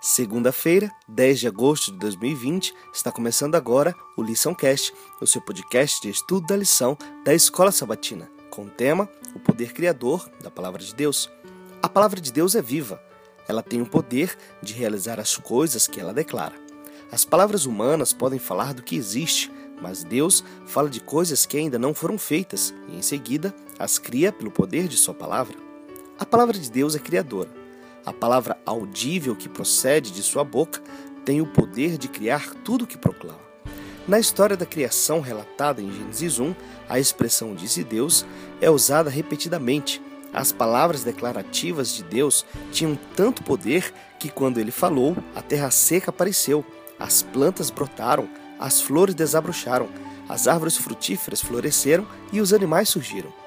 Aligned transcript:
Segunda-feira, 0.00 0.90
10 1.06 1.40
de 1.40 1.46
agosto 1.46 1.92
de 1.92 1.98
2020, 1.98 2.72
está 2.90 3.12
começando 3.12 3.54
agora 3.54 3.94
o 4.16 4.22
Lição 4.22 4.54
Cast, 4.54 4.94
o 5.20 5.26
seu 5.26 5.42
podcast 5.42 6.00
de 6.00 6.08
estudo 6.08 6.46
da 6.46 6.56
lição 6.56 6.96
da 7.22 7.34
Escola 7.34 7.70
Sabatina, 7.70 8.26
com 8.48 8.62
o 8.62 8.70
tema 8.70 9.06
O 9.34 9.38
Poder 9.38 9.74
Criador 9.74 10.26
da 10.42 10.50
Palavra 10.50 10.82
de 10.82 10.94
Deus. 10.94 11.28
A 11.82 11.88
Palavra 11.88 12.18
de 12.18 12.32
Deus 12.32 12.54
é 12.54 12.62
viva. 12.62 12.98
Ela 13.46 13.62
tem 13.62 13.82
o 13.82 13.86
poder 13.86 14.34
de 14.62 14.72
realizar 14.72 15.20
as 15.20 15.36
coisas 15.36 15.86
que 15.86 16.00
ela 16.00 16.14
declara. 16.14 16.54
As 17.12 17.26
palavras 17.26 17.66
humanas 17.66 18.14
podem 18.14 18.38
falar 18.38 18.72
do 18.72 18.82
que 18.82 18.96
existe, 18.96 19.52
mas 19.82 20.02
Deus 20.02 20.42
fala 20.64 20.88
de 20.88 21.00
coisas 21.00 21.44
que 21.44 21.58
ainda 21.58 21.78
não 21.78 21.92
foram 21.92 22.16
feitas 22.16 22.72
e, 22.88 22.96
em 22.96 23.02
seguida, 23.02 23.54
as 23.78 23.98
cria 23.98 24.32
pelo 24.32 24.50
poder 24.50 24.88
de 24.88 24.96
Sua 24.96 25.12
palavra. 25.12 25.58
A 26.18 26.24
palavra 26.24 26.58
de 26.58 26.70
Deus 26.70 26.96
é 26.96 26.98
criadora 26.98 27.59
a 28.04 28.12
palavra 28.12 28.58
audível 28.64 29.36
que 29.36 29.48
procede 29.48 30.10
de 30.10 30.22
sua 30.22 30.44
boca 30.44 30.80
tem 31.24 31.40
o 31.40 31.46
poder 31.46 31.98
de 31.98 32.08
criar 32.08 32.54
tudo 32.64 32.84
o 32.84 32.86
que 32.86 32.98
proclama. 32.98 33.50
Na 34.08 34.18
história 34.18 34.56
da 34.56 34.66
criação 34.66 35.20
relatada 35.20 35.80
em 35.80 35.92
Gênesis 35.92 36.40
1, 36.40 36.54
a 36.88 36.98
expressão 36.98 37.54
disse 37.54 37.84
Deus 37.84 38.26
é 38.60 38.70
usada 38.70 39.10
repetidamente. 39.10 40.02
As 40.32 40.52
palavras 40.52 41.04
declarativas 41.04 41.94
de 41.94 42.02
Deus 42.02 42.46
tinham 42.72 42.98
tanto 43.14 43.42
poder 43.42 43.92
que, 44.18 44.28
quando 44.28 44.58
ele 44.58 44.70
falou, 44.70 45.16
a 45.34 45.42
terra 45.42 45.70
seca 45.70 46.10
apareceu, 46.10 46.64
as 46.98 47.22
plantas 47.22 47.70
brotaram, 47.70 48.28
as 48.58 48.80
flores 48.80 49.14
desabrocharam, 49.14 49.88
as 50.28 50.46
árvores 50.46 50.76
frutíferas 50.76 51.40
floresceram 51.40 52.06
e 52.32 52.40
os 52.40 52.52
animais 52.52 52.88
surgiram. 52.88 53.39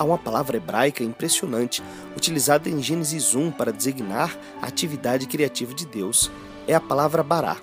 Há 0.00 0.04
uma 0.04 0.16
palavra 0.16 0.56
hebraica 0.56 1.04
impressionante, 1.04 1.82
utilizada 2.16 2.70
em 2.70 2.82
Gênesis 2.82 3.34
1 3.34 3.50
para 3.50 3.70
designar 3.70 4.34
a 4.62 4.66
atividade 4.66 5.26
criativa 5.26 5.74
de 5.74 5.84
Deus. 5.84 6.30
É 6.66 6.74
a 6.74 6.80
palavra 6.80 7.22
bará. 7.22 7.58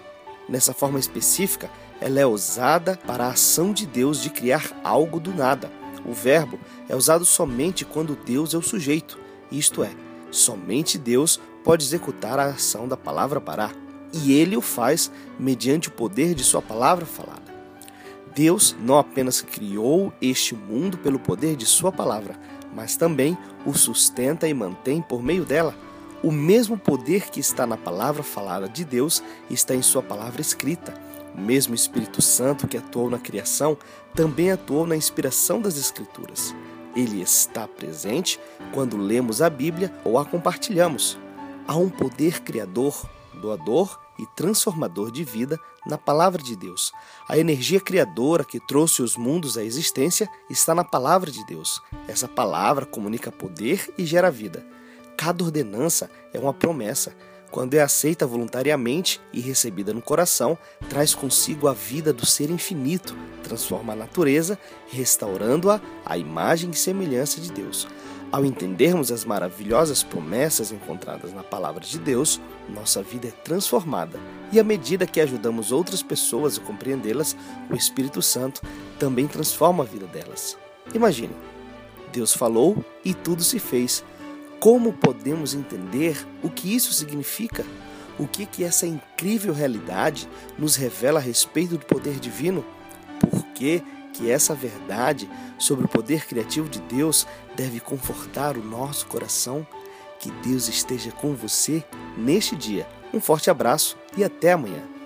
Nessa 0.48 0.72
forma 0.72 1.00
específica, 1.00 1.68
ela 2.00 2.20
é 2.20 2.28
usada 2.28 2.96
para 3.08 3.26
a 3.26 3.32
ação 3.32 3.74
de 3.74 3.88
Deus 3.88 4.22
de 4.22 4.30
criar 4.30 4.70
algo 4.84 5.20
do 5.20 5.34
nada. 5.34 5.72
O 6.06 6.14
verbo 6.14 6.60
é 6.88 6.96
usado 6.96 7.26
somente 7.26 7.84
quando 7.84 8.16
Deus 8.16 8.54
é 8.54 8.58
o 8.60 8.62
sujeito, 8.62 9.18
isto 9.52 9.84
é, 9.84 9.90
somente 10.30 10.96
Deus 10.96 11.40
pode 11.64 11.84
executar 11.84 12.38
a 12.38 12.50
ação 12.50 12.88
da 12.88 12.96
palavra 12.96 13.40
bará, 13.40 13.72
e 14.14 14.32
ele 14.32 14.56
o 14.56 14.62
faz 14.62 15.12
mediante 15.40 15.88
o 15.88 15.92
poder 15.92 16.36
de 16.36 16.44
sua 16.44 16.62
palavra 16.62 17.04
falada. 17.08 17.37
Deus 18.38 18.76
não 18.80 19.00
apenas 19.00 19.42
criou 19.42 20.14
este 20.22 20.54
mundo 20.54 20.96
pelo 21.00 21.18
poder 21.18 21.56
de 21.56 21.66
Sua 21.66 21.92
palavra, 21.92 22.40
mas 22.72 22.96
também 22.96 23.36
o 23.66 23.74
sustenta 23.74 24.48
e 24.48 24.54
mantém 24.54 25.02
por 25.02 25.24
meio 25.24 25.44
dela. 25.44 25.74
O 26.22 26.32
mesmo 26.32 26.78
poder 26.78 27.32
que 27.32 27.40
está 27.40 27.66
na 27.66 27.76
palavra 27.76 28.22
falada 28.22 28.70
de 28.70 28.86
Deus 28.86 29.24
está 29.50 29.74
em 29.74 29.82
Sua 29.82 30.04
palavra 30.04 30.40
escrita. 30.40 30.94
O 31.36 31.42
mesmo 31.42 31.74
Espírito 31.74 32.22
Santo 32.22 32.68
que 32.68 32.78
atuou 32.78 33.10
na 33.10 33.18
criação 33.18 33.76
também 34.14 34.52
atuou 34.52 34.86
na 34.86 34.96
inspiração 34.96 35.60
das 35.60 35.76
Escrituras. 35.76 36.54
Ele 36.96 37.20
está 37.24 37.68
presente 37.68 38.40
quando 38.72 38.98
lemos 38.98 39.42
a 39.42 39.50
Bíblia 39.50 39.92
ou 40.06 40.20
a 40.20 40.24
compartilhamos. 40.24 41.18
Há 41.68 41.76
um 41.76 41.90
poder 41.90 42.42
criador, 42.42 43.10
doador 43.42 44.00
e 44.18 44.26
transformador 44.36 45.12
de 45.12 45.24
vida 45.24 45.60
na 45.86 45.98
palavra 45.98 46.42
de 46.42 46.56
Deus. 46.56 46.92
A 47.28 47.38
energia 47.38 47.80
criadora 47.80 48.44
que 48.44 48.60
trouxe 48.60 49.02
os 49.02 49.16
mundos 49.16 49.58
à 49.58 49.64
existência 49.64 50.30
está 50.50 50.74
na 50.76 50.84
palavra 50.84 51.32
de 51.32 51.46
Deus. 51.46 51.82
Essa 52.08 52.28
palavra 52.28 52.86
comunica 52.86 53.32
poder 53.32 53.94
e 53.98 54.06
gera 54.06 54.32
vida. 54.32 54.66
Cada 55.18 55.44
ordenança 55.44 56.12
é 56.34 56.40
uma 56.40 56.54
promessa. 56.54 57.16
Quando 57.52 57.76
é 57.76 57.82
aceita 57.82 58.28
voluntariamente 58.28 59.22
e 59.32 59.40
recebida 59.40 59.94
no 59.94 60.02
coração, 60.02 60.58
traz 60.90 61.16
consigo 61.16 61.68
a 61.68 61.74
vida 61.74 62.12
do 62.12 62.26
ser 62.26 62.50
infinito, 62.50 63.16
transforma 63.44 63.94
a 63.94 63.96
natureza, 63.96 64.60
restaurando-a 64.88 65.82
à 66.06 66.18
imagem 66.18 66.72
e 66.72 66.76
semelhança 66.76 67.40
de 67.40 67.52
Deus. 67.52 67.88
Ao 68.30 68.44
entendermos 68.44 69.10
as 69.10 69.24
maravilhosas 69.24 70.04
promessas 70.04 70.74
encontradas 70.74 71.34
na 71.34 71.44
palavra 71.44 71.80
de 71.80 71.98
Deus, 71.98 72.42
nossa 72.68 73.02
vida 73.02 73.30
é 73.30 73.32
transformada. 73.32 74.20
E 74.52 74.60
à 74.60 74.64
medida 74.64 75.08
que 75.08 75.22
ajudamos 75.22 75.72
outras 75.72 76.04
pessoas 76.04 76.58
a 76.58 76.62
compreendê-las, 76.62 77.38
o 77.70 77.76
Espírito 77.76 78.22
Santo 78.22 78.62
também 79.00 79.28
transforma 79.28 79.84
a 79.84 79.88
vida 79.88 80.06
delas. 80.08 80.58
Imagine, 80.94 81.34
Deus 82.12 82.34
falou 82.34 82.84
e 83.06 83.14
tudo 83.14 83.44
se 83.44 83.60
fez. 83.60 84.04
Como 84.60 84.94
podemos 84.94 85.54
entender 85.54 86.26
o 86.42 86.50
que 86.50 86.76
isso 86.76 86.92
significa? 86.94 87.66
O 88.18 88.28
que 88.28 88.46
que 88.46 88.64
essa 88.64 88.88
incrível 88.88 89.54
realidade 89.54 90.28
nos 90.58 90.76
revela 90.76 91.20
a 91.20 91.22
respeito 91.22 91.78
do 91.78 91.86
poder 91.86 92.20
divino? 92.20 92.66
Por 93.20 93.44
que 93.54 93.84
que 94.18 94.32
essa 94.32 94.56
verdade 94.56 95.30
sobre 95.60 95.86
o 95.86 95.88
poder 95.88 96.26
criativo 96.26 96.68
de 96.68 96.80
Deus 96.82 97.28
deve 97.56 97.80
confortar 97.80 98.58
o 98.58 98.64
nosso 98.64 99.06
coração. 99.06 99.66
Que 100.20 100.32
Deus 100.32 100.68
esteja 100.68 101.12
com 101.12 101.36
você 101.36 101.84
neste 102.18 102.56
dia. 102.56 102.88
Um 103.14 103.22
forte 103.22 103.52
abraço 103.52 103.96
e 104.18 104.24
até 104.24 104.54
amanhã. 104.54 104.97